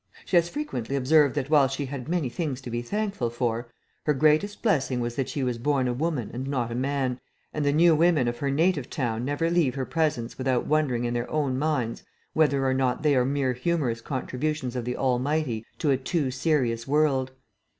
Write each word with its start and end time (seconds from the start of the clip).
She 0.25 0.35
has 0.35 0.49
frequently 0.49 0.95
observed 0.95 1.35
that 1.35 1.51
while 1.51 1.67
she 1.67 1.85
had 1.85 2.09
many 2.09 2.27
things 2.27 2.59
to 2.61 2.71
be 2.71 2.81
thankful 2.81 3.29
for, 3.29 3.69
her 4.07 4.15
greatest 4.15 4.63
blessing 4.63 4.99
was 4.99 5.15
that 5.15 5.29
she 5.29 5.43
was 5.43 5.59
born 5.59 5.87
a 5.87 5.93
woman 5.93 6.31
and 6.33 6.47
not 6.47 6.71
a 6.71 6.73
man, 6.73 7.19
and 7.53 7.63
the 7.63 7.71
new 7.71 7.93
women 7.95 8.27
of 8.27 8.39
her 8.39 8.49
native 8.49 8.89
town 8.89 9.23
never 9.23 9.51
leave 9.51 9.75
her 9.75 9.85
presence 9.85 10.39
without 10.39 10.65
wondering 10.65 11.05
in 11.05 11.13
their 11.13 11.29
own 11.29 11.55
minds 11.59 12.01
whether 12.33 12.65
or 12.65 12.73
not 12.73 13.03
they 13.03 13.15
are 13.15 13.25
mere 13.25 13.53
humorous 13.53 14.01
contributions 14.01 14.75
of 14.75 14.85
the 14.85 14.97
Almighty 14.97 15.63
to 15.77 15.91
a 15.91 15.97
too 15.97 16.31
serious 16.31 16.87
world. 16.87 17.29